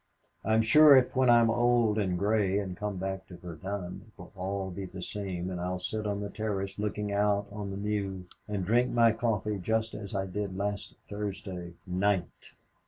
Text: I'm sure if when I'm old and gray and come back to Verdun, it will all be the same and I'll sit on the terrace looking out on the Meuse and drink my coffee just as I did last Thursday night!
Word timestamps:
I'm 0.43 0.63
sure 0.63 0.95
if 0.97 1.15
when 1.15 1.29
I'm 1.29 1.51
old 1.51 1.99
and 1.99 2.17
gray 2.17 2.57
and 2.57 2.75
come 2.75 2.97
back 2.97 3.27
to 3.27 3.37
Verdun, 3.37 4.05
it 4.07 4.17
will 4.19 4.31
all 4.35 4.71
be 4.71 4.85
the 4.85 5.03
same 5.03 5.51
and 5.51 5.61
I'll 5.61 5.77
sit 5.77 6.07
on 6.07 6.21
the 6.21 6.29
terrace 6.31 6.79
looking 6.79 7.11
out 7.11 7.45
on 7.51 7.69
the 7.69 7.77
Meuse 7.77 8.25
and 8.47 8.65
drink 8.65 8.89
my 8.89 9.11
coffee 9.11 9.59
just 9.59 9.93
as 9.93 10.15
I 10.15 10.25
did 10.25 10.57
last 10.57 10.95
Thursday 11.07 11.75
night! 11.85 12.53